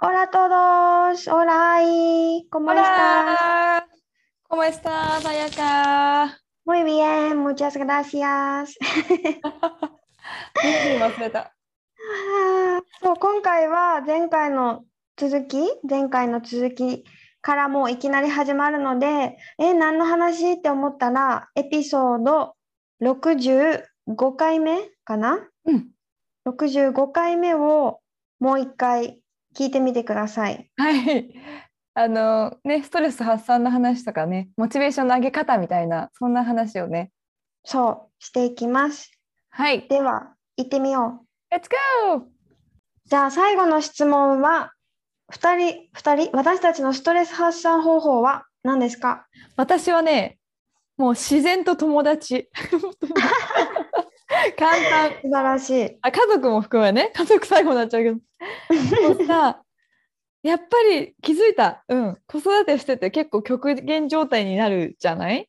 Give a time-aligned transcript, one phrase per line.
[0.00, 1.26] Hola a todos!
[1.26, 1.80] Hola!
[2.50, 3.82] ¿Cómo estás?
[4.46, 8.78] ¿Cómo estás, 彩香 Muy bien, muchas gracias.
[11.00, 11.52] 忘れた。
[13.02, 14.84] そう今回は前回の
[15.16, 17.04] 続き前回の続き
[17.40, 20.52] からもういきなり始まるのでえ何の話？
[20.52, 22.54] って思ったらエピソード
[23.02, 23.82] 65
[24.36, 25.88] 回目かな、うん、
[26.46, 27.98] 65回目を
[28.38, 29.20] もう一回
[29.58, 30.70] 聞いてみてください。
[30.76, 31.30] はい。
[31.94, 37.10] あのね、ストレス発散の話とかね、モチベーションの上げ方みたいな、そんな話をね。
[37.64, 39.10] そうしていきます。
[39.50, 39.88] はい。
[39.88, 41.54] では行ってみよう。
[41.54, 41.62] Let's
[42.08, 42.26] go!
[43.06, 44.72] じゃあ最後の質問は
[45.32, 49.26] 2人2人私たちのストレス発散方法は何ですか？
[49.56, 50.38] 私はね、
[50.96, 52.48] もう自然と友達。
[54.56, 55.10] 簡単。
[55.22, 55.98] 素晴らしい。
[56.02, 57.12] あ、家族も含めね。
[57.14, 58.16] 家族最後になっちゃうけど。
[58.16, 58.20] も
[59.22, 59.62] うさ、
[60.42, 61.84] やっぱり気づいた。
[61.88, 62.18] うん。
[62.26, 65.48] 子育てしてて結構極限状態になるじゃない？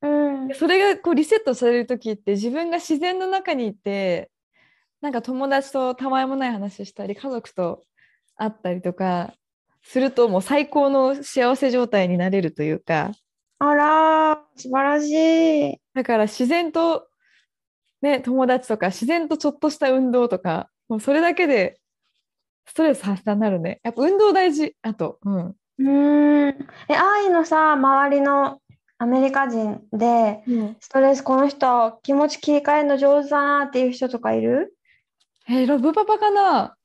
[0.00, 4.30] うん、それがこうリセットされる時って自分が自然の中にいて
[5.00, 7.82] なんか友達とたわいもない話したり家族と
[8.36, 9.34] 会ったりとか
[9.82, 13.10] するともう最高の幸せ状態になれるというか
[13.58, 15.80] あらー、素晴らしい。
[15.94, 17.08] だから自然と、
[18.00, 21.80] ね、友達とか自然とちょっとした運動とかもうそれだけで
[22.66, 23.80] ストレス発散になるね。
[23.82, 24.76] やっぱ運動大事。
[24.82, 26.68] あと、うん、うーん。
[26.88, 28.60] え、愛のさ、周りの
[28.98, 30.42] アメリカ人で、
[30.80, 34.74] ストレス、この人、気持ち切り替えるの上手だなっていう人とかいる？
[35.48, 36.76] えーロブパパかな？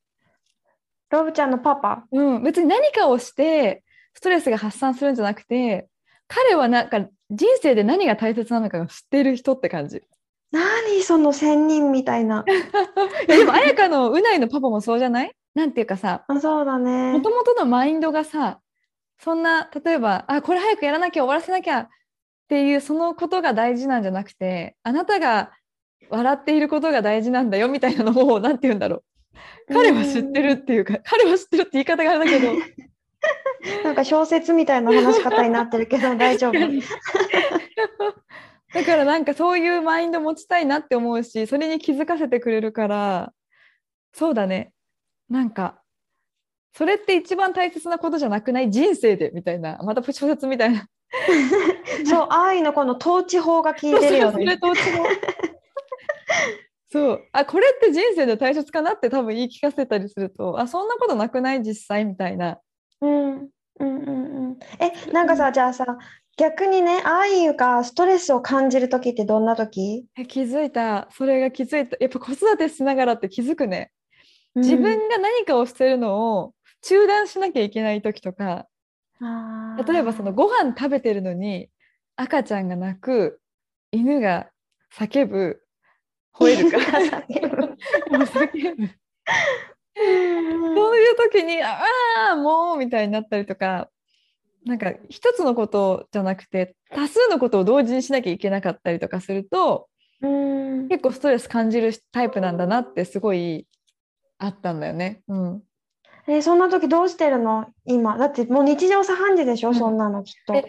[1.09, 2.05] ロブちゃんのパパ。
[2.11, 5.87] うん、別に何かをしてストレスが発散するんじゃなくて
[6.27, 10.01] 彼はなんか人生で何が大切なのかを知っている人って感じ。
[10.53, 10.55] い
[10.91, 12.45] 何その仙人みたいな。
[13.27, 15.31] やでも彩香のうないのパパもそうじゃない？
[15.55, 17.21] なんていうかさあそうだねも。
[17.21, 18.59] ともとのマインドがさ
[19.19, 21.87] そんな例えばあこれ早くやらなきゃ終わらせなきゃっ
[22.49, 25.51] ていうそのことが大事なんじゃなくてあなたが
[26.09, 28.97] 笑っていることが大事なんだよみたいなのをなんて言うんだろ
[29.69, 32.51] う彼は知ってるっていうか彼は知ってるって言い方があれだけど
[33.85, 36.53] なんか小説みたいな話し方になってるけど大丈夫。
[38.73, 43.31] だからなんかそういうマインド持ちたいなって思うしそれに気づかせてくれるから
[44.13, 44.71] そうだね。
[45.29, 45.81] なんか
[46.75, 48.71] それって一番大切なことじゃなくない？
[48.71, 49.77] 人生でみたいな。
[49.83, 50.87] また小説みたいな。
[52.05, 54.57] そう、愛のこの統治法が効いてるよね。
[54.57, 54.75] と違う
[56.91, 61.61] そうあこれって人生で大切かなって多分言い聞かせたりするとあそんなことなくない？
[61.63, 62.59] 実際みたいな。
[63.01, 64.11] うん、うんうんう
[64.53, 64.59] ん。
[64.79, 65.85] え、なんかさ、じゃあさ、
[66.37, 70.05] 逆にね、愛がストレスを感じる時ってどんな時？
[70.17, 71.07] え気づいた。
[71.11, 71.95] それが気づいた。
[71.99, 73.91] やっぱ子育てしながらって気づくね。
[74.55, 78.67] 自分が何かをしてるのを中断しなきゃいけない時とか。
[79.19, 79.91] あー。
[79.91, 81.69] 例えばそのご飯食べてるのに
[82.15, 83.39] 赤ちゃんが泣く。
[83.91, 84.49] 犬が
[84.91, 85.61] 叫ぶ。
[86.35, 86.77] 吠えるか。
[86.79, 87.77] 叫ぶ。
[89.95, 91.79] そういう時にあ
[92.31, 93.89] あもうみたいになったりとか
[94.65, 99.87] なんか一つのことじゃなくて多数のことを同時にしなきゃいけなかったりとかすると
[100.21, 100.87] うん。
[100.87, 103.67] 結構ストレス感じるタイプなんだなってすごい
[104.37, 105.21] あったんだよね。
[105.27, 105.63] うん、
[106.27, 107.67] えそんな時どうしてるの？
[107.85, 108.17] 今。
[108.17, 109.75] だってもう日常茶飯事でしょ、うん。
[109.75, 110.55] そんなのきっと。
[110.55, 110.65] え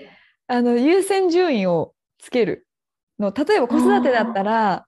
[0.47, 2.67] あの優先順位をつける
[3.19, 3.33] の。
[3.33, 4.87] 例えば子育てだったら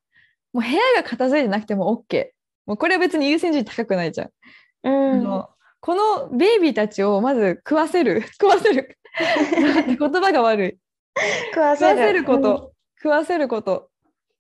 [0.53, 2.27] もう部屋が片付いてなくても OK
[2.67, 4.31] もうこれは別に優先順位高くないじゃん。
[4.85, 5.13] うん。
[5.13, 5.49] あの
[5.81, 8.99] このベイビーたちをまず食わせる 食わせる。
[9.87, 10.79] 言葉が悪い。
[11.55, 13.91] 食わ食わせること、食わせること。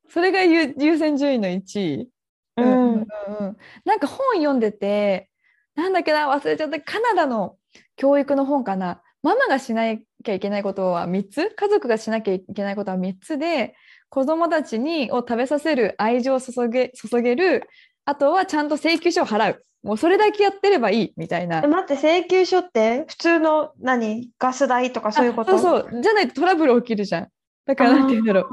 [0.08, 2.10] それが優優先順位の1位、
[2.56, 3.06] うん、うんうん
[3.38, 3.56] うん。
[3.84, 5.30] なんか本読んでて
[5.74, 6.80] なんだっけな忘れちゃった。
[6.80, 7.56] カナダの
[7.96, 9.02] 教育の本かな。
[9.22, 11.50] ママがしなきゃいけないことは3つ。
[11.50, 13.74] 家族がしなきゃいけないことは3つで
[14.08, 17.68] 子供たちにを食べさせる愛情を注げ注げる。
[18.04, 21.62] あとはちゃんと請求書を払うもうそれだけやってればいいみたいな。
[21.64, 24.30] え待って請求書って普通の何？
[24.38, 25.54] ガス代とかそういうこと？
[25.54, 26.02] あそうそう。
[26.02, 27.28] じゃないとトラブル起きるじゃん。
[27.66, 28.48] だからなんて言うんだろう。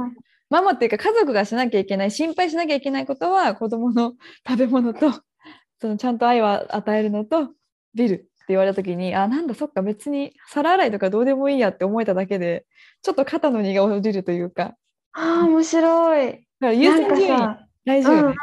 [0.51, 4.13] ママっていうか家族がしなきゃいけない心配しなきゃいけないことは子供の
[4.47, 5.11] 食べ物と
[5.81, 7.49] そのちゃんと愛を与えるのと
[7.95, 12.67] ビルって言われた時にあなんだそっか別に皿洗いとかどうでもいいやって思えただけで
[13.01, 14.75] ちょっと肩の荷が下りるというか。
[15.13, 16.31] ああ、面白い。
[16.31, 17.57] だから優先順位なんかさうんうん。
[17.85, 18.35] 大事よね。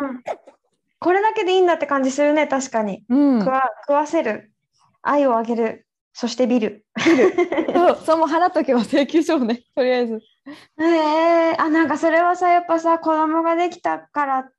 [1.00, 3.04] これだけでいいんだって感じするね、確かに。
[3.08, 4.52] うん食わ、食わせる。
[5.02, 5.86] 愛をあげる。
[6.12, 6.84] そしてビル。
[7.74, 10.20] そうそうもう払っとけば請求書をねとりあえず。
[10.78, 10.84] え
[11.52, 14.50] えあ、なんかそれはさ、やっぱさ、子供ができたから、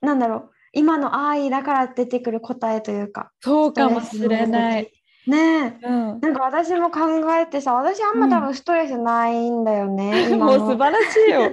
[0.00, 4.90] なんだろう、今の愛だから出てくる答えというか、そうかもしれない。
[5.26, 5.86] ねえ。
[5.86, 7.00] うん、なんか私も考
[7.34, 11.52] えてさ、私あんま多分ストレスないんだよね、今 もうの素晴らしいよ。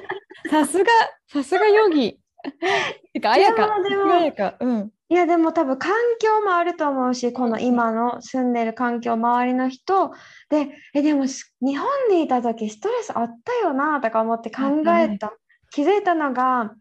[0.49, 0.85] さすが
[1.27, 2.18] さすがヨギ。
[3.13, 3.69] てか、あやか。
[4.11, 4.55] あやか。
[4.59, 4.91] うん。
[5.11, 10.11] いやでも多分環境もあると思うしこの今の住んでる環境周りの人
[10.51, 15.33] でえでもす日本にいた時ストレスあったよなとか思って考えた
[15.71, 16.75] 気づいたのが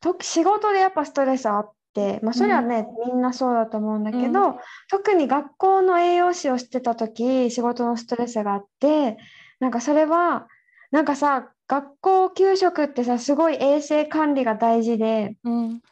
[0.00, 4.56] と仕事でやっぱストレスあってまあそれはね、みんなそうだと思うんだけど、う
[4.90, 9.18] 特に学校の栄養士をしてた時仕事のストレスがあって
[9.60, 10.48] なんかそれは
[10.90, 15.82] なんかさ学校給食ってさすごい衛生管理が大事でうん、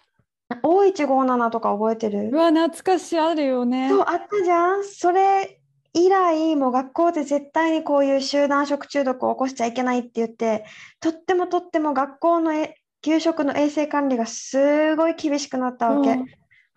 [0.63, 2.31] O157 とか覚えてる？
[2.33, 3.89] うわ、懐かしい、あるよね。
[3.89, 4.85] そう、あったじゃん。
[4.85, 5.61] それ
[5.93, 10.65] 以来、もう学校で絶対にこういう集団食中毒を起こしちゃいけないって言って、
[11.01, 16.13] とってもとっても学校のえ給食の衛生管理がすごい厳しくなったわけ。
[16.13, 16.27] うん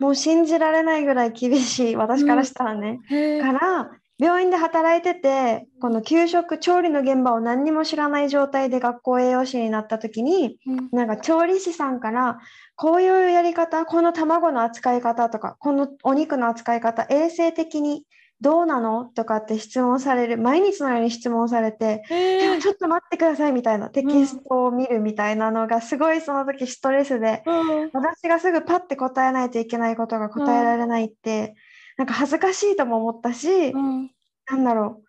[0.00, 3.00] もう信じられないぐらい厳しい、私からしたらね。
[3.10, 10.88] へえから、病院で働いてて、この給食、調理の現場を何にも知らない状態で学校栄養士になった時に、うん。
[10.92, 12.38] なんか調理師さんから
[12.76, 18.04] こういうやり方、この卵の扱い方とか、このお肉の扱い方、衛生的に
[18.42, 19.04] どうなの？
[19.04, 27.90] とかって質問される、毎日のように質問されて、へえでもちょっと待ってくださいみたいな、テキストを見るみたいなのがすごいその時ストレスで、うん。
[27.92, 31.54] 私がすぐパッて答えないといけないことが答えられないって、
[32.00, 34.10] なんか恥ずかしいとも思ったし、うん。
[34.48, 35.02] なんだろ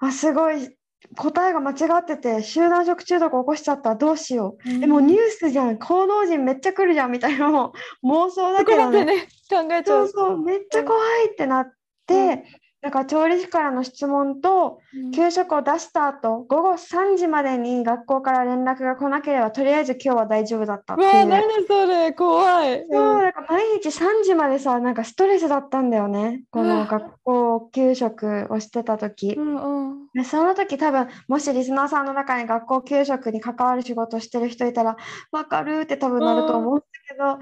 [0.00, 0.76] う、あ、すごい
[1.16, 3.90] 答えが間違ってて、集団食中毒起こしちゃった。
[3.90, 4.80] らどうしよう。
[4.80, 7.12] でもニュースじゃん、報道陣めっちゃ来るじゃん。
[7.12, 7.46] みたいな。
[7.46, 9.04] 妄想だけどね。
[9.04, 10.08] ね、考えちゃそうう。
[10.08, 11.72] そう、めっちゃ怖いってなっ
[12.08, 12.44] て、
[12.82, 14.80] なんか調理師からの質問と、
[15.14, 21.10] 給食を出した後、午後3時までに学校から連絡が来なければ、とりあえず今日は大丈夫だったっていう。
[21.10, 22.84] うわ、何それ、怖い。
[22.90, 26.42] そう、うんなんか毎日3時までさ、なんかストレスだったんだよね。
[26.50, 29.34] この学校給食をしてた時。
[29.38, 34.96] うんうんでその時多分もしリスナーさんの中に学校給食に関わる仕事をしてる人いたら
[35.30, 37.38] 分かるって多分なると思うんだけど、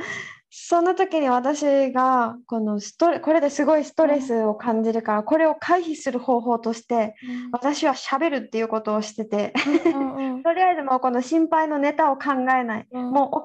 [0.50, 7.14] その時に私がこのストレこれですごいストレスを感じるからこれを回避する方法として
[7.52, 9.54] 私はしゃべるっていうことをしてて
[10.42, 13.10] とりあえずもうこの心配のネタを考えない、うん。
[13.12, 13.44] も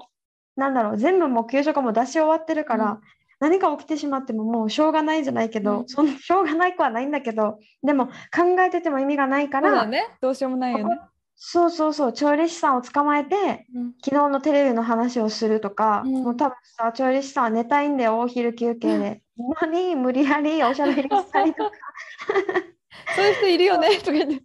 [0.58, 3.02] うなんだろう全部もう給食も出し終わってるから、うん。
[3.40, 5.88] 何か起きてしまってももうしょうがないじゃないけど、うん。
[5.88, 9.88] そんしょうがないくはないんだけどでも考えてても意味がないから
[10.22, 11.00] どうしようもないよね。
[11.36, 19.22] そうそうそう、調理師さんを捕まえて、うん昨日のテレビの話をするとか、うんもう多分さ、調理師さんは寝たいんだよ、お昼休憩で。
[19.62, 21.72] 何無理やりおしゃべりしたりとか。
[23.16, 24.44] そういう人いるよね とか言って。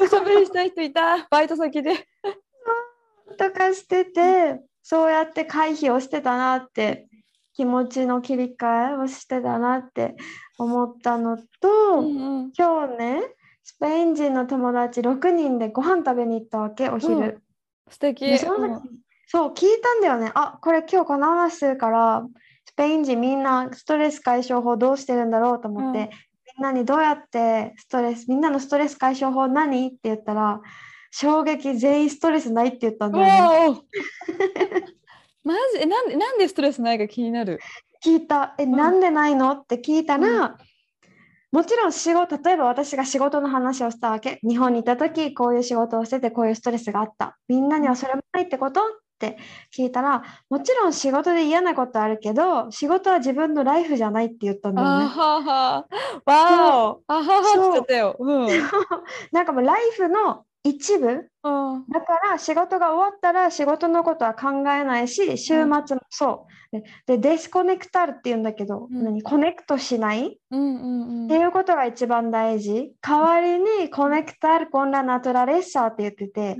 [0.00, 2.06] おしゃべりしたい人いた、バイト先で。
[3.36, 7.08] とかしてて、そうやって回避をしてたなって、
[7.54, 10.16] 気持ちの切り替えをしてたなって
[10.58, 13.22] 思ったのと、うんうん今日ね、
[13.64, 17.14] スペイン人の友達6人でご飯食べに行ったわけ、お昼。
[17.14, 17.42] うん
[17.90, 18.24] 素敵。
[18.24, 18.88] で、その時、
[19.26, 20.32] そう、聞いたんだよね。
[20.34, 22.26] あ、これ今日この話するから、
[22.64, 26.08] スペイン人みんなストレス解消法どうしてるんだろうと思って、うん
[26.56, 29.88] みんなにどうやってストレス、みんなのストレス解消法何？
[29.88, 30.60] って言ったら、
[31.10, 33.80] 衝撃全員ストレスないって言ったんだよね。
[35.42, 35.80] マジ？
[35.80, 37.58] えなんでなんでストレスないか気になる。
[38.04, 38.54] 聞いた。
[38.58, 39.50] え、んなんでないの？
[39.50, 40.58] って聞いたら、う
[41.54, 44.40] もちろん仕事、例えば私が仕事の話をしたわけ。
[44.42, 47.38] 日本にいた時、こういう仕事をしてて、こういうストレスがあった。
[47.46, 48.82] みんなにはそれもないってことっ
[49.20, 49.38] て
[49.72, 55.04] 聞いたら、もちろん仕事で嫌なことあるけど、仕事は自分のライフじゃないって言ったんだよね。
[55.04, 55.86] あはは。
[56.24, 57.02] わお。
[57.06, 58.16] あはは。
[58.18, 58.48] うん。
[59.30, 61.28] なんかもうライフの一部。
[61.42, 61.84] うん。
[61.90, 65.76] だから仕事が終わったら仕事のことは考えないし、週末も
[66.08, 66.80] そう。
[67.06, 69.04] で、でデスコネクタルって言うんだけど、うん。
[69.04, 69.22] 何？
[69.22, 70.38] コネクトしない？
[70.50, 72.94] うんうんっていうことが一番大事。
[73.02, 76.56] 代わりにコネクタルコンラナトラレッサーって言ってて、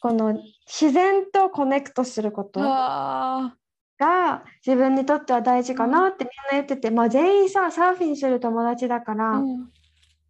[0.00, 3.54] この自然とコネクトすることあ
[4.00, 9.38] が自分にとっては大事かなってみんな言ってて、まあ全員さ、サーフィンする友達だから、あ。
[9.38, 9.70] うん。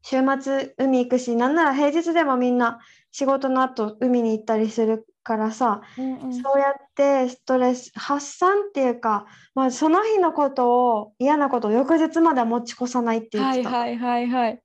[0.00, 2.78] 週末海行くし、なんなら平日でもみんな
[3.18, 13.70] 仕事の後海に行ったりするからさ、うんうんそうやってストレス発散っていうか、まあ、その日のことを嫌なことを翌日までは持ち越さないって言ってた。
[13.70, 14.62] はいはいはいはい。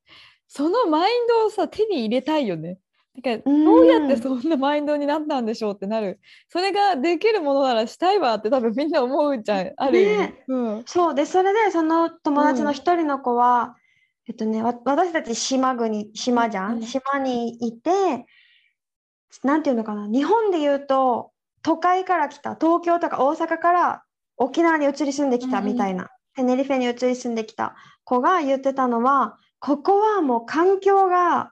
[0.47, 2.77] そのマインドをさ手に入れたいよね。
[3.15, 6.19] だからうんどうやってそんなマインドになったんでしょうってなる。
[6.49, 9.71] それができるものならしたいわって多分みんな思うじゃん。
[9.77, 10.17] ある意味。
[10.19, 10.83] ねうん。
[10.85, 13.77] そうでそれでその友達の一人の子は、
[14.29, 18.27] えっとねわ私たち島国島じゃん、うん島にいて
[19.43, 20.07] なんていうのかな？
[20.07, 24.03] 日本で言うと都会から来た東京とか大阪から
[24.37, 27.75] 沖縄に移り住んできたみたいな、テネリフェに移り住んできた。
[28.03, 31.51] 子が言ってたのはここはもう環境が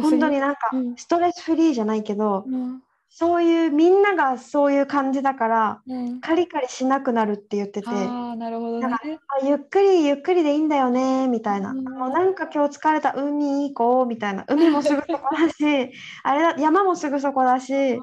[0.00, 0.96] 本当になんかうん。
[0.96, 6.20] ストレスフリーじゃないけど、うんそういうみんながそういう感じだからうん。
[6.20, 7.88] カリカリしなくなるって言ってて。
[7.88, 8.82] ああなるほどね。
[8.82, 8.94] なん。
[8.94, 8.98] あ
[9.42, 11.84] ゆっくりゆっくりでいいんだよねみたいな、うん。
[11.84, 14.44] もうなんか今日疲れた海行こうみたいな。
[14.48, 18.00] 海もすぐそこだし あれだ山もすぐそこだし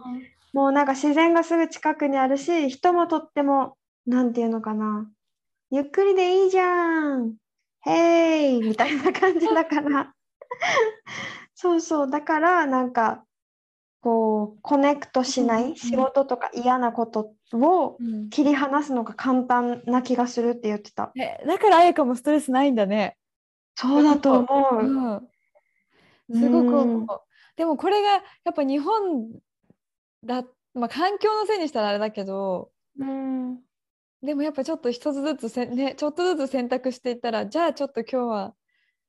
[0.51, 5.09] もうなんか自然がすぐ近くにあるし人もとってもなんていうのかな。
[5.71, 7.35] ゆっくりでいいじゃん。
[7.85, 10.13] へいみたいな感じだから。
[11.55, 12.09] そうそう。
[12.09, 13.23] だからなんか
[14.01, 21.11] こうコネクトしない仕事とか嫌なことをうん切り離すのが簡単な気がするって言ってた。
[21.15, 23.17] えだから彩香もストレスないんだね。
[23.75, 24.85] そうだと思う。
[26.29, 26.39] うん。
[26.39, 27.07] すごくうん思う。
[27.55, 29.29] でもこれがやっぱ日本
[30.23, 33.59] だ、まあ、環境のせいにしたらあれだけどうん。
[34.21, 38.53] でもやっぱちょっと一つずつせ、ね、ちょっとずつ選択していったらじゃあちょっと今日は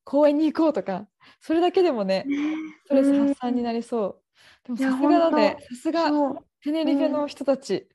[0.04, 1.06] 公園に行こうとか
[1.40, 2.26] それだけでもね
[2.86, 4.27] ストレス発散になりそう。
[4.68, 5.56] でもさすがだね。
[5.70, 6.10] さすが。
[6.62, 7.88] テネリフェの人たち。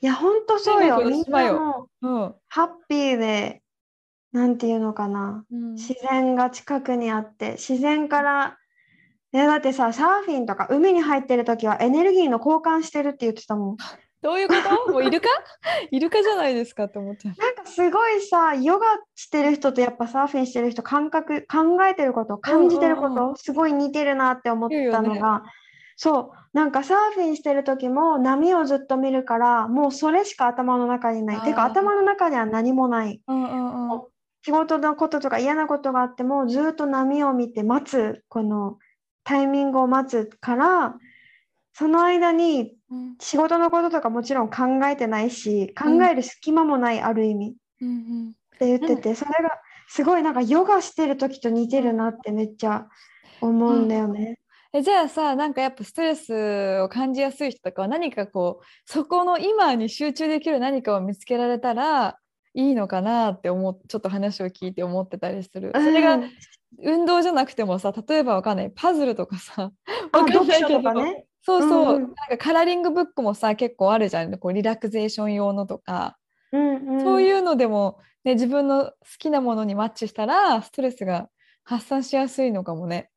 [0.00, 1.02] いや、ほんとそうよ。
[1.04, 2.34] みんなもうん。
[2.48, 3.62] ハッピーで、
[4.32, 5.44] なんていうのかな。
[5.50, 8.58] うん自然が近くにあって、自然から、
[9.32, 13.76] え、だってさ、サーフィンとか海に入ってる時はエネルギーの交換してるって言ってたもん。
[14.20, 14.54] どういうこ
[14.86, 14.92] と？
[14.92, 15.28] もうイルカ？
[15.92, 16.84] イルカじゃないですか？
[16.84, 17.34] って思っちゃう。
[17.40, 25.42] なんかすごいさ、ヨガしてる人とやっぱサーフィンしてる人、感覚、考えてること、感じてるこうんうんと、すごい似てるなって思ったのが、
[26.00, 31.40] そう、なんかサーフィンしてる時も波をずっと見るから、もうそれしか頭の中にない。
[31.42, 33.20] てかあー頭の中には何もない。
[33.26, 34.02] うんうんうん。
[34.44, 38.78] 仕事のこととか嫌なことがあっても、ずっと波を見て待つ、この
[39.24, 40.94] タイミングを待つから、
[41.72, 47.56] その間にうん仕事のこととかもちろん考えてないし、考える隙間もない、ある意味。
[47.80, 49.50] うんうんって言ってて、それが
[49.88, 52.86] すごいなんかヨガしてる時と似てるなってめっちゃ
[53.40, 54.38] 思うんだよね。
[54.72, 62.18] えじゃあさなんかやっぱストレスを感じやすい人とかは何かこうそこの今に集中できる何かを見つけられたら
[62.54, 65.72] いいのかなって思っちょっと話を聞いて思ってたりする。
[65.74, 66.30] それがうん
[66.84, 68.70] 運動じゃなくてもさ例えばわかんない。
[68.74, 69.72] パズルとかさ
[70.12, 70.92] かんないけど。
[70.92, 71.24] ね。
[71.40, 72.14] そうそう、うんうん。
[72.14, 74.38] なんかカラーリングブックもさ結構あるじゃん。
[74.38, 76.18] こうリラクゼーション用のとか、
[76.52, 81.28] うんうん、そういうのでも、ね、自分の好きなものにマッチしたらストレスが
[81.64, 83.10] 発散しやすいのかもね。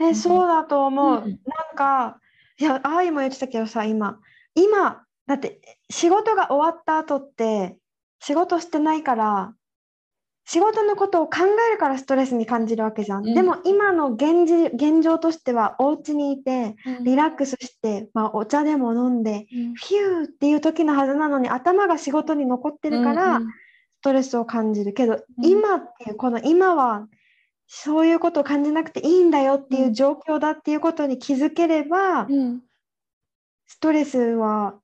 [0.00, 1.16] え、そうだと思う。
[1.16, 2.18] うんなんか、
[2.58, 4.20] いや、あーいも言ってたけどさ、今、
[4.54, 7.78] 今、だって仕事が終わった後って、
[8.20, 9.54] 仕事してないから、
[10.44, 13.26] 仕事のことを考えるからストレスに感じるわけじゃん。
[13.26, 13.34] うん。
[13.34, 19.74] でも今の現実現状としては、お家にいて、リラックスして、まあ、お茶でも飲んで、うん。
[19.74, 23.48] フューっていう時のはずなのに、頭が仕事に残ってるから、うんうん。
[23.48, 24.92] ストレスを感じる。
[24.94, 25.44] けど、うん。
[25.44, 27.06] 今っていうこの今は
[27.74, 29.94] そういうことを感じなくていいんだよっていううん。
[29.94, 32.60] 状況だっていうことに気づければ、うん。
[33.66, 34.74] ストレスは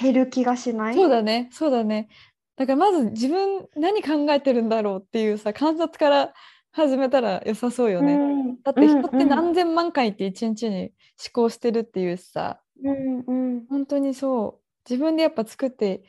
[0.00, 0.94] 減る気がしない。
[0.94, 2.08] そうだね、そうだね。
[2.56, 6.32] だからまず自分何考えてるんだろうっていうさ観察から
[6.72, 8.14] 始めたら良さそうよね。
[8.14, 8.62] うん。
[8.62, 10.90] だって人ってうん何千万回って一日に思
[11.34, 12.62] 考してるっていうしさ。
[12.82, 13.66] うんうん。
[13.66, 14.90] 本当にそう。
[14.90, 16.00] 自分でやっぱ作ってい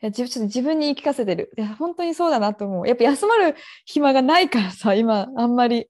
[0.00, 1.50] や自分ちょっと自分に言い聞かせてる。
[1.56, 2.88] いや本当にそうだなと思う。
[2.88, 5.88] やっぱ休まる暇がないからさ今あんまり。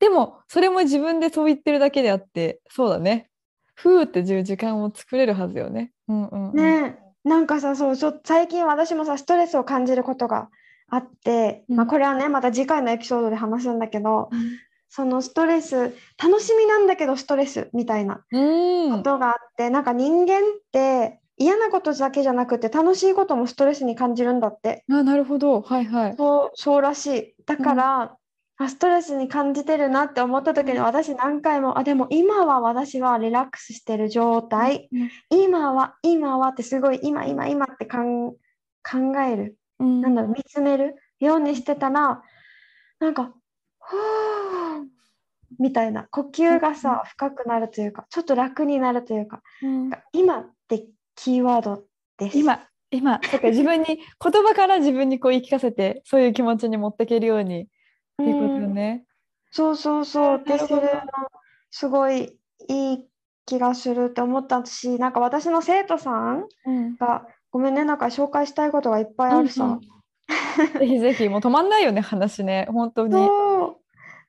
[0.00, 3.30] でもそれも自分でそう言ってるだけであってそうだね。
[3.74, 5.92] ふーっていう時間を作れるはずよね。
[6.08, 7.28] うんうんうん、ねえ。
[7.28, 10.48] なんかさそう最近私もさストレスを感じることが
[10.88, 11.76] あって、うん。
[11.76, 14.58] まあ、これはねまた次回のエピソードで話すんだけど、うん。
[14.88, 18.96] そのストレス楽しみなんだけどストレスみたいなうん。
[18.98, 24.84] ことがあって、なんか人間って嫌なことだけじゃなくて楽しいこともストレスに感じるんだって。
[24.90, 25.62] あなるほど。
[25.62, 26.16] はいはい。
[26.16, 27.34] そうそうらしい。
[27.46, 28.16] だから、
[28.56, 30.84] あストレスに感じてるなって思った時にうん。
[30.84, 38.38] 私何回もあでも今は私はリラックスしてる状態、うん今は今はってすごい今今今ってかん考
[39.26, 39.58] える。
[39.80, 40.00] うん。
[40.00, 40.96] なんだろう見つめる。
[41.20, 42.22] ようにしてたら
[43.00, 43.32] なんか
[43.80, 44.86] ふーっ
[45.58, 46.04] みたいな。
[46.10, 49.42] 呼吸がさ、深くなるというかちょっと楽になるというか。
[49.62, 49.90] うん。
[50.12, 51.84] 今ってキーワード
[52.18, 52.38] です。
[52.38, 53.20] 今今。
[53.22, 57.62] そっか自分に言葉から自分にこう言い聞かせてそういう気持ちに持っていけるように。
[57.62, 57.66] っ
[58.16, 59.04] ていうことよね。
[59.50, 60.36] そうそうそう。
[60.36, 60.82] ってなるほど。
[61.70, 63.04] すごいいい
[63.46, 66.96] 気がするって思ったしなんか私の生徒さんうん。
[66.96, 69.64] がごめんねなんか紹介したいことがいっぱいあるさ。
[69.64, 69.80] うん
[70.78, 72.66] ぜひぜひもう止まんないよね話ね。
[72.70, 73.12] 本当に。
[73.12, 73.80] そ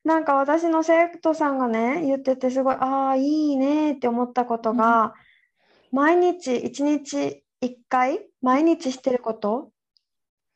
[0.03, 0.07] う。
[0.07, 5.13] なんか私の生徒さんがね言っててすごいああいいねって思ったことが、
[5.95, 9.69] 毎日一日一回毎日してること？
[9.69, 9.69] っ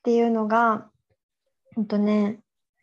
[0.03, 0.89] ていうのが
[1.75, 2.39] ほんとね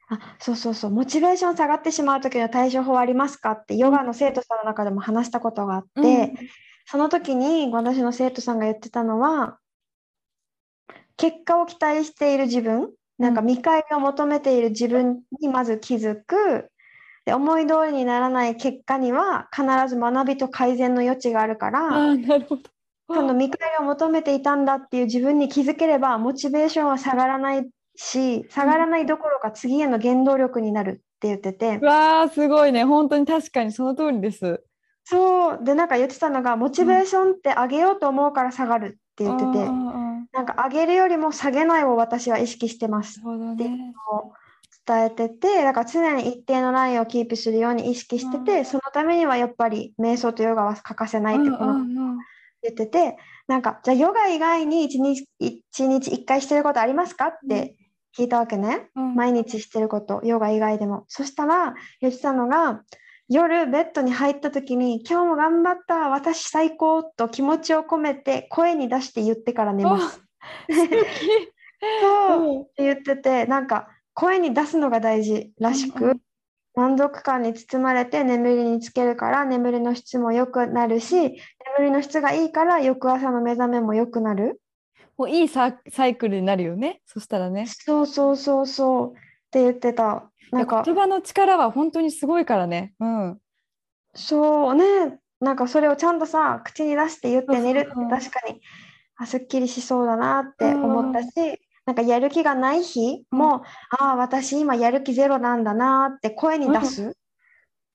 [0.09, 0.91] あそうそうそう。
[0.91, 3.51] モチベーション下がってしまう時の対処法ありますか？
[3.53, 6.35] ってヨガの生徒さんの中でも話したことがあって、うん。
[6.87, 9.59] その時に私の生徒さんが言ってたのは
[11.19, 13.49] 結果を期待している自分なんかうん。
[13.49, 16.71] 見返りを求めている自分にまず気づく
[17.27, 22.63] で思い通りにならない結果には必ず学びと改善の余地があるかあらーなるほど。
[23.09, 34.63] その見返りを求めていたんだっていう自分に気づければモチベーションは下がらないし下がらないどころか次への原動力になるって言っててうわーすごいね本当に確かにその通りです。
[35.05, 43.95] そうでなんか言ってたのがモチベーションって上げようと思うから下がるって言っててうんうんうんなんか上げるよりも下げないを私は意識してますなるほどね。
[44.13, 44.33] を
[44.87, 48.65] 伝えててだから常に一定のラインをキープするように意識してて、うん。
[48.65, 52.11] そのためにはやっぱり瞑想とヨガは欠かせないってこのうんうん。
[52.11, 52.19] うん
[52.63, 53.17] 言ってて
[53.47, 57.77] なんかじゃあヨガ以外に一日一日一回してることありますかって
[58.19, 59.15] 聞いたわけね、うん。
[59.15, 61.05] 毎日してることヨガ以外でも。
[61.07, 62.83] そしたら言ってたのが
[63.29, 70.23] 夜ベッドに入った時に「今日も頑張った私最高」と気持ちを込めて声に出して言ってから寝ます。
[72.01, 72.63] そう。
[72.63, 76.15] って言っててなんか声に出すのが大事らしく、
[76.75, 81.39] 満足感に包まれて眠りにつけるから眠りの質も良くなるし眠
[81.81, 84.61] りの質がいいから翌朝の目覚めも良くなる。
[85.19, 87.03] もういいササイクルになるよね。
[87.05, 87.67] そしたらね。
[87.67, 89.11] そうそうそうそう。
[89.13, 89.15] っ
[89.51, 90.31] て言ってた。
[90.51, 92.95] なんか言葉の力は本当にすごいからね。
[93.01, 93.39] うん。
[94.15, 95.19] そうね。
[95.41, 98.63] なんかそれをちゃんとさ口に出して言って寝るって確かに
[99.17, 101.31] あすっきりしそうだなって思ったし、
[101.87, 103.63] なんかやる気がない日も、
[103.99, 107.17] ああ私今やる気ゼロなんだなって声に出す、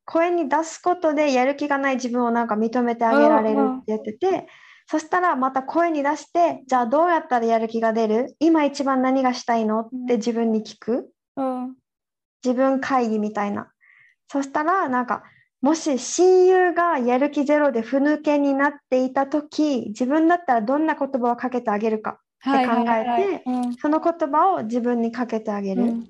[0.05, 4.47] 声に出すことでやる気がない自分をなんか認めてあげられるって言ってて、
[4.87, 8.35] そしたらまた声に出してじゃあどうやったらやる気が出る？
[8.39, 11.11] 今一番何がしたいのって自分に聞く。
[11.35, 11.75] うん。
[12.43, 13.71] 自分会議みたいな。
[14.31, 15.23] そしたら、なんか、
[15.61, 23.43] もし親友がやる気ゼロでふぬけになっていたとき、自分だったらどんな言葉をかけてあげるか、はい考えて
[23.79, 26.07] その言葉を自分にかけてあげるうん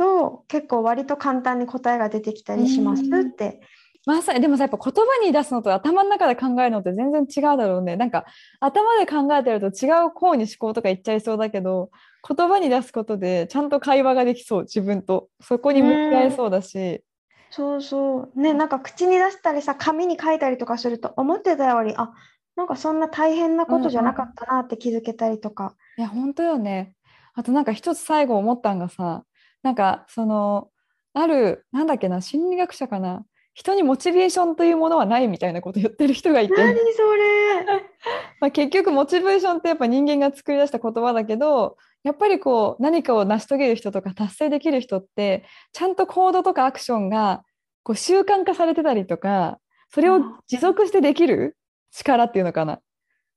[0.00, 3.60] と、結構割と簡単に答えが出てきたりしますうんって。
[4.06, 7.96] まさにでもさやっぱ言葉に出すのと頭の中で考えるのって全然違うだろうね。
[7.96, 8.24] なんか
[8.58, 11.90] 頭で考えてると違う方に思考とかいっちゃいそうだけど
[12.26, 17.04] 言葉に出すことでちゃんと会話ができそう自分とそこに向き合えそうだし。
[17.50, 18.40] そうそう。
[18.40, 22.12] ね、なんか口に出したりさ、紙に書いたりとかすると、思ってたより、あ、
[22.60, 25.74] なんかそんな大変なことじゃなかったなって気づけたりとか。
[25.96, 26.94] いや本当よね。
[27.32, 29.24] あとなんか一つ最後思ったんがさ
[29.62, 30.68] なんかその
[31.14, 36.54] あるなんだっけな心理学者かな人にモチベーションというものはないみたいなこと言ってる人がいて。
[36.54, 37.64] 何それ
[38.40, 47.42] まあ、結局モチベーションってやっぱ人間が作り出した言葉だけどやっぱりこう何かを成し遂げる人とか達成できる人ってちゃんと行動とかアクションが
[47.84, 51.56] こう習慣化されてたりとかそれを持続してできる
[51.90, 52.80] 力っていうのかな。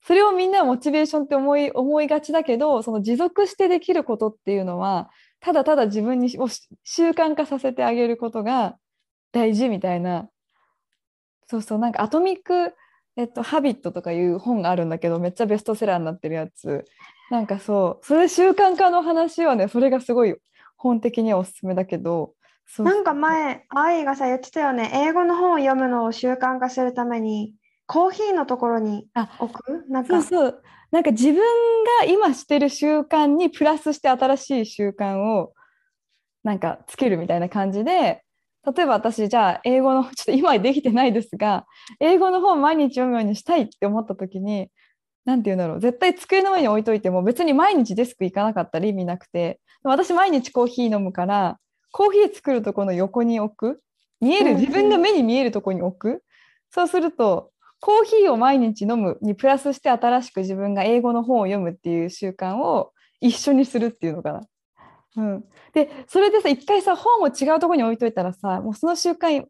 [0.06, 6.48] それをみんなモチベーションって思い思いがちだけどその持続してできることっていうのはただただ自分にを
[6.84, 8.78] 習慣化させてあげることが
[9.32, 10.30] 大事みたいな。
[11.48, 12.74] そうそうなんかアトミック
[13.16, 16.84] えっと、ハビットとかいう本があるんだけどめっちゃベストセラーになってるやつ。
[17.30, 20.36] なんかそうそれ習慣化の話はねそれがすごい
[20.78, 22.34] 本的にはおすすめだけど
[22.66, 24.89] そうなんか前、愛がさ、言ってたよね。
[24.94, 27.54] 英語の本を読むのを習慣化するために、
[27.86, 29.86] コーヒーのところにあ置く？
[29.89, 30.63] なんか、そうそう。
[30.91, 35.54] なんか自分が今してる習慣にプラスして新しい習慣を
[36.43, 38.22] なんかつけるみたいな感じで
[38.76, 41.65] 例えば私じゃあ英語の ちょっと今はできてないですが
[42.00, 44.69] 英語の本毎日読むようにしたいって思った時に
[45.26, 45.80] 何て言うんだろう。
[45.80, 49.60] 絶対机の上に置いといても別に毎日デスク行かなかったら意味なくて。
[49.86, 51.58] 私毎日コーヒー飲むから
[51.91, 53.82] コーヒー作るとこの横に置く？
[54.22, 56.24] 見える自分が目に見えるとこに置く？
[56.69, 57.52] そうすると
[57.84, 64.41] コーヒーを毎日飲むにプラスして新しく自分が英語の本を読むっていう習慣を一緒にするっていうのかな。
[65.17, 65.43] うん、
[65.74, 69.46] でそれでさ一回さ本を違うところに置いといたらさもうその習慣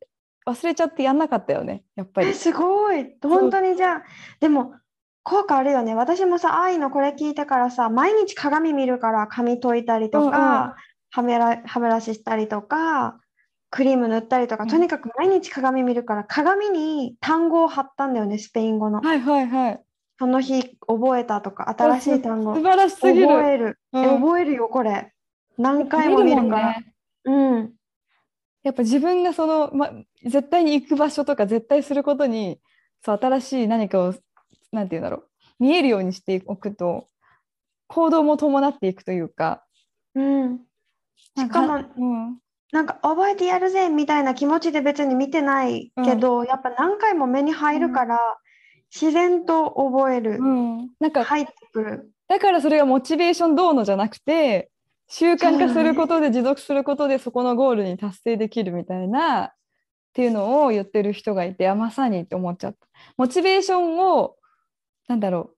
[0.48, 2.34] 忘れちゃってやんなかったよねやっぱりえ。
[2.34, 4.04] すごい本当にじゃあ
[4.39, 4.74] でも
[5.22, 10.76] 効果あるよね私もさ愛のこれ聞いてからさ毎日鏡見るから髪解いたりとか、
[11.12, 13.19] 歯ブラ歯ブラシしたりとか
[13.73, 14.69] クリーム塗ったりとか、うん。
[14.69, 19.81] とにかく毎日鏡見るから鏡に単語を貼ったんだよねスペイン語の、はいはいはい。
[20.19, 22.53] その日覚えたとか新しい単語。
[22.53, 23.27] 素晴らしすぎる。
[23.27, 24.03] 覚える、うん。
[24.03, 25.12] え覚えるよこれ。
[25.57, 26.67] 何回も見るから。
[26.67, 26.93] ね。
[27.25, 27.73] うん。
[28.62, 29.89] やっぱ自分がその、ま、
[30.23, 32.59] 絶対に行く場所とか絶対することに
[33.03, 34.13] そう新しい何かを
[34.71, 35.29] なんて言うんだろう。
[35.57, 37.07] 見えるようにしておくと
[37.88, 39.65] 行動も伴っていくというか。
[40.13, 40.59] うん。
[41.15, 42.38] しかもうん、
[42.73, 48.17] なんか覚えてやるぜみたいな気持ちで別に見てないけど、やっぱ何回も目に入るから、
[48.93, 52.12] 自然と覚える、うん、なんか入ってくる。
[52.27, 54.71] だからそれがモチベーションどうのじゃなくて
[55.07, 59.51] 習慣化することで持続することでそこのゴールに達成できるみたいなっ
[60.13, 62.79] ていうのを言ってる人がいてあまさにって思っちゃった。
[63.17, 64.36] モチベーションを
[65.07, 65.55] なんだろう。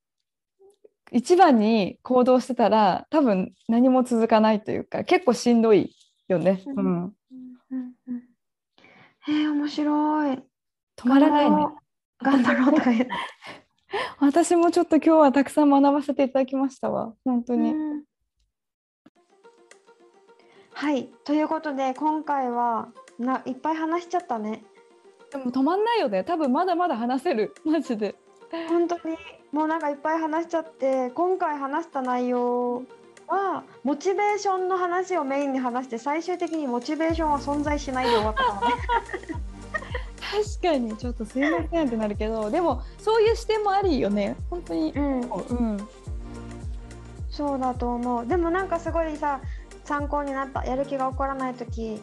[1.12, 5.95] 一番に行動してたら多分何も続かないというか結構しんどい
[6.28, 6.64] よね。
[6.66, 7.16] ううんん、
[7.72, 8.24] うんうん
[9.28, 10.44] えー、面白い。
[10.98, 11.68] 止まらないね。
[12.22, 13.10] 頑張ろうとか言って。
[14.20, 17.72] 私もちょっと今日はたくさん学ばせていただきましたわ本当に。
[17.72, 18.04] うん
[20.74, 24.64] はい、ということで今回はないっぱい話しちゃったね。
[25.32, 28.16] でも止まんないよね多分まだまだ話せるマジで。
[28.70, 29.18] 本当に
[29.52, 32.84] もうなんかいっぱい話しちゃって今回話した内容
[33.28, 38.68] はモチベーションの話をメインに話して最終的にモチベーションは存在しないで終わったのね。
[40.20, 40.98] 確かに。
[40.98, 44.36] ちょっとすいませんってなるけどでもそういう視点もありよね。
[44.50, 44.92] 本当に。
[44.96, 45.88] うん、うん。
[47.30, 48.28] そうだと思う。
[48.28, 49.42] でもなんかすごいさ
[49.84, 50.66] 参考になった。
[50.66, 52.02] やる気が起こらない時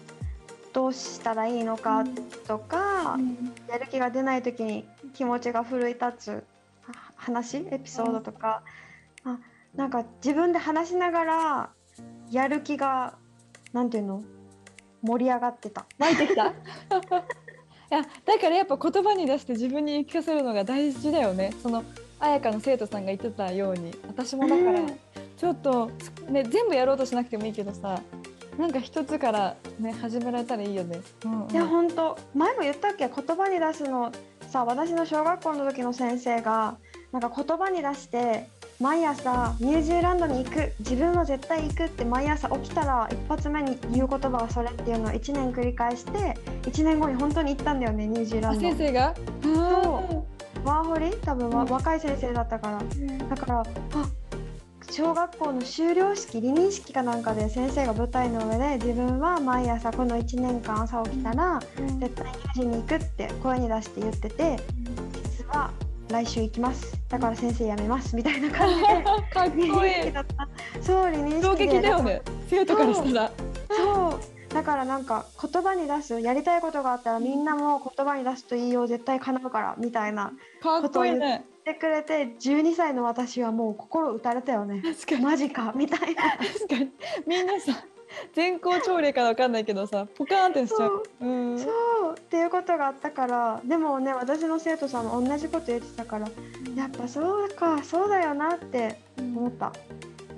[0.73, 2.05] どうしたらいいのか
[2.47, 3.19] とか、
[3.69, 8.63] やる気が出ない時に気持ちが奮い立つは話エピソードとか、
[9.25, 9.39] あ
[9.75, 11.71] なんか自分で話しながら
[12.31, 13.15] やる気が
[13.73, 14.23] なんていうの？
[15.03, 15.87] 盛り上がってた。
[15.99, 16.47] 湧いてきた？
[16.53, 16.53] い
[17.91, 21.53] やだからやっぱ言葉に出して自分に言い聞かせるのが大事だよね。
[21.63, 21.83] その
[22.21, 23.93] 彩香の生徒さんが言ってたように。
[24.07, 24.99] 私もだからうん。
[25.37, 25.91] ちょっと、
[26.29, 28.01] ね、全部やろうとしなくてもいいけどさ
[28.57, 31.01] なんか一つからね始められたらいいよね。
[31.25, 31.51] うんうん。
[31.51, 32.17] いや本当。
[32.35, 33.09] 前も言ったっけ？
[33.09, 34.13] 言葉に出すの。
[34.49, 36.77] さ私の小学校の時の先生が
[37.11, 38.47] なんか言葉に出して
[38.83, 48.61] 毎朝ニュージーランドに行く自分は絶対行くって毎朝起きたら一発目に言う言葉がそれっていうのを1年繰り返して1年後に本当に行ったんだよねニュージーラあンド。
[48.61, 49.15] 先生が？
[49.41, 50.27] そ
[50.65, 51.13] ワーホリ？
[51.23, 51.69] 多分わうん。
[51.71, 52.79] 若い先生だったから。
[52.79, 53.19] うん。
[53.29, 53.65] だからあ
[54.91, 61.61] 小学校の修了式離任式かなんかで先生が舞台の上で自分は毎朝この1年間朝起きたら
[62.01, 64.59] 絶対ニュージーに行くって声に出して言ってて
[65.23, 65.71] 実は
[66.13, 66.97] 来週行きます。
[67.09, 68.83] だから先生辞めますみたいな感じで。
[69.33, 69.95] かっこいい。
[69.95, 70.49] 式だった
[70.83, 72.23] そう離任衝撃だよね。
[72.49, 73.33] 生徒からしたら。
[73.71, 74.21] そ
[74.51, 74.55] う。
[74.55, 81.45] だからなんか言葉に出すやりたいことがあったらみんなも言葉に出すといいよ絶対叶うからみたいなこいいね。
[81.65, 84.83] 言ってくれて12歳の私はもう心打たれたよね。
[85.23, 86.23] マジかみたいな。
[86.37, 86.91] 確かに。
[87.27, 87.73] みんなさ
[88.35, 91.03] 全校朝礼かわかんないけどさポカーンってしちゃう。
[91.21, 91.27] う。
[91.27, 91.59] ん。
[91.59, 91.67] そ
[92.11, 96.29] うっていうことがあったからでもね私の生徒さんも同じこと言ってたから
[96.77, 99.73] やっぱそうかそうだよなって思った。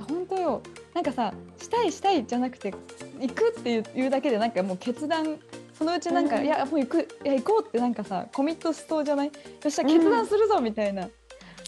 [0.09, 0.63] 本当よ。
[0.93, 2.73] なんかさしたいしたいじゃなくて
[3.21, 5.39] 行くっていうだけでなんかもう決断
[5.77, 6.45] そのうちなんか、うん。
[6.45, 9.27] いやもう行くいや行こうってなんかさコミットしそうじゃない？
[9.27, 9.33] よ
[9.67, 11.09] っしゃうん決断するぞみたいな、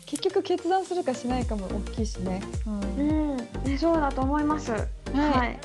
[0.05, 2.41] 結局決断するかしないかも大きいしね。
[2.67, 3.35] ううん。
[3.35, 4.71] ん、ね、そうだと思います。
[4.71, 4.81] はい、
[5.17, 5.59] はい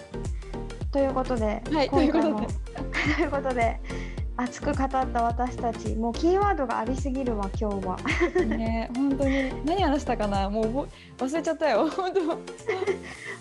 [0.92, 3.80] ということで、はいということということで
[4.38, 7.98] 熱く語った私たちもうキーワードがありすぎるわ今日は。
[8.46, 9.66] ね本当に。
[9.66, 10.50] 何話したかな？
[10.50, 11.90] もう忘れちゃったよ。
[11.90, 12.22] 本当。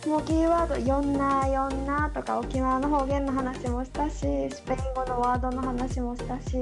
[0.09, 6.53] もうキーワード「よんなよんな」とか沖縄の方言の話もしたしスペイン語のワードの話もしたし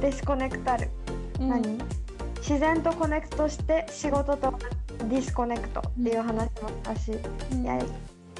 [0.00, 0.88] desconectar、
[1.40, 1.48] うん。
[1.48, 1.78] 何？
[2.38, 4.52] 自然と connect して仕事と
[5.08, 7.12] disconnect っていう話もしたし、
[7.52, 7.62] うん。
[7.62, 7.78] いや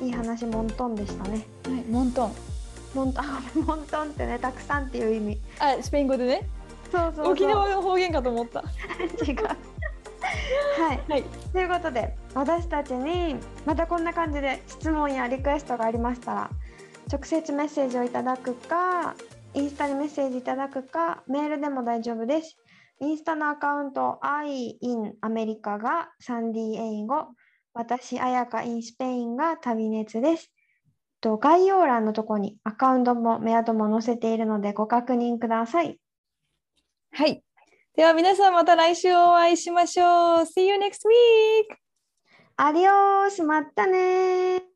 [0.01, 1.47] いい話 montón でしたね。
[1.65, 5.41] はい、 montón。montón あ montón ってねたくさんっていう意味。
[5.59, 6.49] あスペイン語でね。
[6.91, 8.63] そうそう沖縄の方言かと思った。
[9.25, 9.45] 違う。
[9.45, 11.01] はい。
[11.09, 11.25] はい。
[11.53, 16.51] ということで私たちにまたこんな感じで質問やリクエストがありましたら
[17.13, 19.15] 直接メッセージをいただくか
[19.55, 22.57] インスタにメッセージいただくかメールでも大丈夫です。
[23.01, 27.29] インスタのアカウント i in アメリカがサンディ英語
[27.75, 30.51] 私、あやか in スペインが旅熱です
[31.21, 35.99] と概要欄のところにアカウントもメアドも載せているのでご確認ください。
[37.13, 37.43] はい。
[37.97, 40.07] では皆さんまた来週お会いしましょう。
[40.43, 41.77] See you next week!
[42.57, 44.74] アディオースまたね